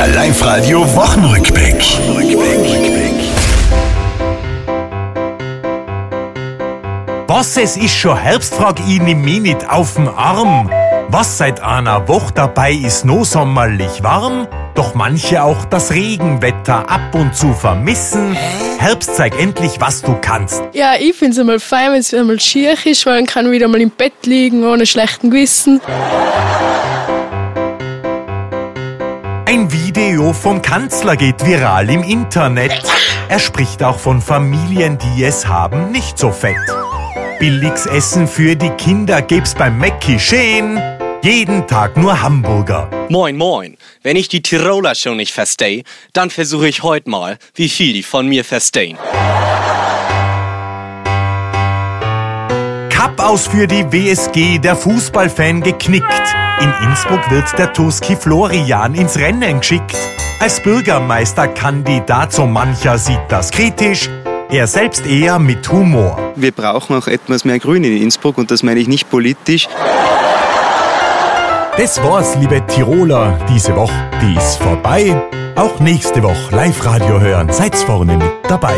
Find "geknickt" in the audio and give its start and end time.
55.62-56.36